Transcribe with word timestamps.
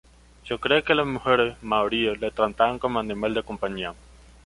Se 0.47 0.57
cree 0.57 0.81
que 0.83 0.95
las 0.95 1.05
mujeres 1.05 1.61
maoríes 1.61 2.19
lo 2.19 2.31
trataban 2.31 2.79
como 2.79 2.97
animal 2.97 3.35
de 3.35 3.43
compañía. 3.43 3.93